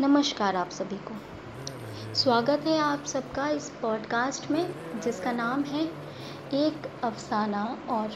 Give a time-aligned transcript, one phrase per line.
[0.00, 1.14] नमस्कार आप सभी को।
[2.14, 5.82] स्वागत है आप सबका इस पॉडकास्ट में, जिसका नाम है
[6.54, 8.10] एक अफसाना और।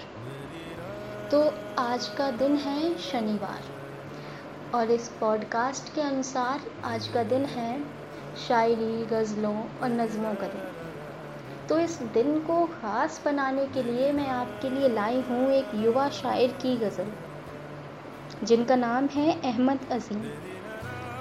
[1.30, 1.40] तो
[1.78, 3.62] आज का दिन है शनिवार
[4.74, 7.82] और इस पॉडकास्ट के अनुसार आज का दिन है
[8.46, 14.28] शायरी, गज़लों और नज़मों का दिन। तो इस दिन को ख़ास बनाने के लिए मैं
[14.28, 17.12] आपके लिए लाई हूँ एक युवा शायर की गज़ल,
[18.42, 20.24] जिनका नाम है अहमद अज़ीम।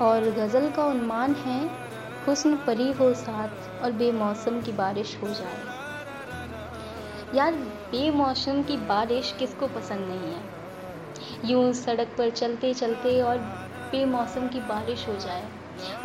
[0.01, 1.69] और गज़ल का उन्मान है,
[2.27, 5.59] हुस्न परी हो साथ और बेमौसम की बारिश हो जाए।
[7.35, 7.53] यार,
[7.91, 10.43] बेमौसम की बारिश किसको पसंद नहीं है?
[11.45, 13.37] यूँ सड़क पर चलते चलते और
[13.91, 15.49] बेमौसम की बारिश हो जाए।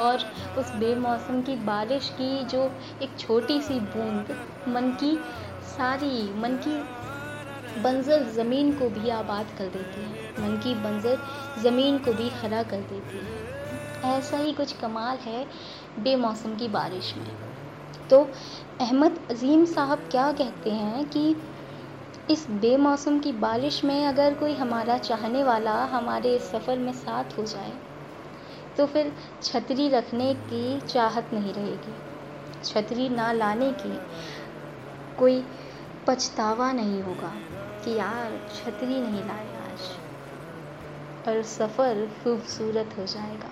[0.00, 0.18] और
[0.58, 5.16] उस बेमौसम की बारिश की जो एक छोटी सी बूंद, मन की
[5.62, 7.06] सारी, मन की
[7.80, 11.18] बंजर ज़मीन को भी आबाद कर देती है। मन की बंजर
[11.58, 13.55] ज़मीन को भी हरा कर देती है।
[14.08, 15.44] ऐसा ही कुछ कमाल है
[15.98, 17.30] बेमौसम की बारिश में।
[18.10, 18.22] तो
[18.80, 21.34] अहमद अज़ीम साहब क्या कहते हैं कि
[22.30, 27.44] इस बेमौसम की बारिश में अगर कोई हमारा चाहने वाला हमारे सफ़र में साथ हो
[27.46, 27.72] जाए
[28.76, 31.94] तो फिर छतरी रखने की चाहत नहीं रहेगी।
[32.64, 33.98] छतरी ना लाने की
[35.18, 35.40] कोई
[36.06, 37.32] पछतावा नहीं होगा
[37.84, 39.88] कि यार छतरी नहीं लाए आज,
[41.24, 43.50] और सफ़र खूबसूरत हो जाएगा।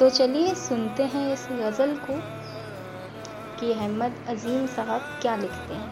[0.00, 2.14] तो चलिए सुनते हैं इस गज़ल को
[3.60, 5.90] कि अहमद अज़ीम साहब क्या लिखते हैं।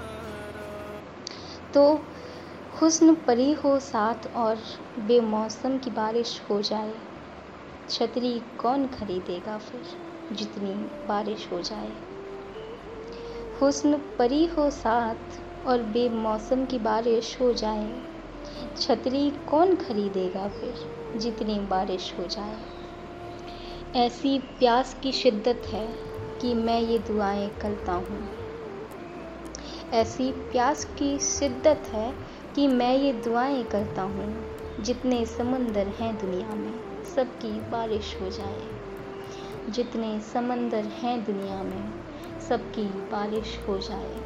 [1.75, 1.83] तो
[2.81, 4.59] हुस्न परी हो साथ और
[4.98, 6.92] बेमौसम की बारिश हो जाए,
[7.91, 10.73] छतरी कौन खरीदेगा फिर जितनी
[11.09, 11.91] बारिश हो जाए।
[13.61, 17.92] हुस्न परी हो साथ और बेमौसम की बारिश हो जाए,
[18.79, 22.56] छतरी कौन खरीदेगा फिर जितनी बारिश हो जाए।
[23.97, 25.86] ऐसी प्यास की शिद्दत है
[26.41, 28.28] कि मैं ये दुआएँ करता हूँ।
[29.92, 32.14] ऐसी प्यास की शिद्दत है
[32.55, 34.46] कि मैं ये दुआएँ करता हूँ,
[34.80, 38.63] जितने समंदर हैं दुनिया में, सबकी बारिश हो जाए।
[39.70, 41.92] जितने समंदर हैं दुनिया में,
[42.40, 44.17] सबकी बारिश हो जाए।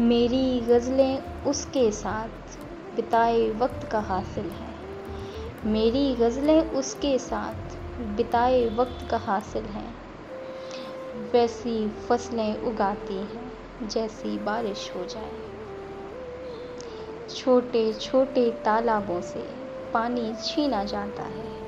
[0.00, 2.58] मेरी गज़लें उसके साथ
[2.96, 4.74] बिताए वक्त का हासिल है।
[5.64, 9.94] मेरी गज़लें उसके साथ बिताए वक्त का हासिल है।
[11.32, 13.52] वैसी फ़सलें उगाती हैं,
[13.88, 15.32] जैसी बारिश हो जाए।
[17.36, 19.40] छोटे छोटे तालाबों से
[19.94, 21.60] पानी छीना जाता है।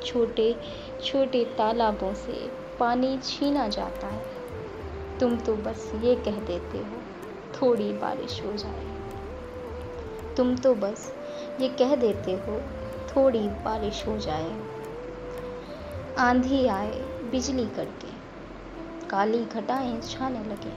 [0.00, 0.56] छोटे
[1.04, 2.50] छोटे तालाबों से
[2.80, 4.26] पानी छीना जाता है।
[5.18, 7.02] तुम तो बस ये कह देते हो,
[7.54, 8.86] थोड़ी बारिश हो जाए।
[10.36, 11.12] तुम तो बस
[11.60, 12.62] ये कह देते हो,
[13.08, 14.77] थोड़ी बारिश हो जाए।
[16.18, 16.92] आंधी आए
[17.30, 18.08] बिजली करके
[19.08, 20.72] काली घटाएँ छाने लगे।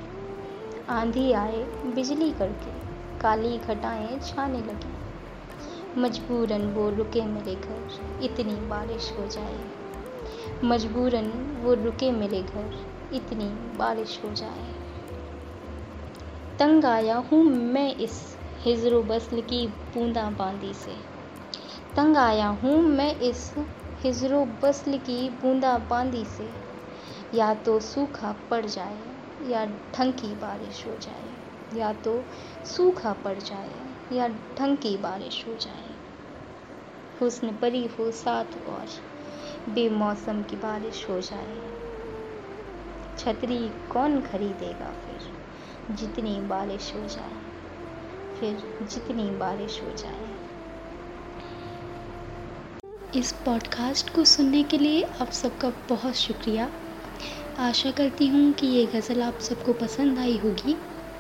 [0.90, 1.64] आंधी आए
[1.96, 2.72] बिजली करके
[3.20, 7.90] काली घटाएँ छाने लगे। मजबूरन वो रुके मेरे घर,
[8.24, 9.60] इतनी बारिश हो जाए।
[10.64, 11.30] मजबूरन
[11.64, 14.66] वो रुके मेरे घर, इतनी बारिश हो जाए।
[16.60, 20.96] तंग आया हूँ मैं इस हिजरो बसल की बूंदा बांदी से।
[21.96, 23.54] तंग आया हूँ मैं इस
[24.02, 26.50] हिजरो बसल की बूंदा बांदी से,
[27.34, 29.00] या तो सूखा पड़ जाए,
[29.48, 31.34] या ढंग की बारिश हो जाए,
[31.80, 32.24] या तो
[32.66, 33.72] सूखा पड़ जाए,
[34.12, 35.96] या ढंग की बारिश हो जाए।
[37.22, 38.88] हुस्न परी हो साथ और,
[39.70, 41.58] बेमौसम की बारिश हो जाए।
[43.18, 45.42] छतरी कौन खरीदेगा फिर?
[45.96, 47.38] जितनी बारिश हो जाए,
[48.40, 50.31] फिर जितनी बारिश हो जाए।
[53.16, 56.70] इस पॉडकास्ट को सुनने के लिए आप सबका बहुत शुक्रिया।
[57.60, 60.76] आशा करती हूँ कि ये गज़ल आप सबको पसंद आई होगी।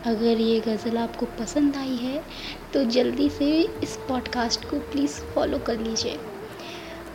[0.05, 2.23] अगर ये गज़ल आपको पसंद आई है
[2.73, 3.49] तो जल्दी से
[3.83, 6.19] इस पॉडकास्ट को प्लीज़ फॉलो कर लीजिए।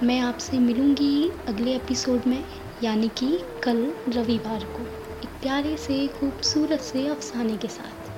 [0.03, 2.45] मैं आपसे मिलूँगी अगले एपिसोड में,
[2.83, 4.83] यानी कि कल रविवार को,
[5.19, 8.11] एक प्यारे से खूबसूरत से अफसाने के साथ,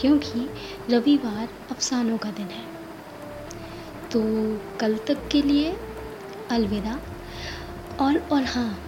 [0.00, 0.48] क्योंकि
[0.90, 2.68] रविवार अफसानों का दिन है।
[4.12, 4.20] तो
[4.80, 5.72] कल तक के लिए
[6.50, 7.00] अलविदा।
[8.00, 8.78] और और हाँ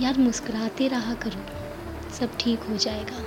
[0.00, 1.40] यार मुस्कुराते रहा करो।
[2.18, 3.22] सब ठीक हो जाएगा।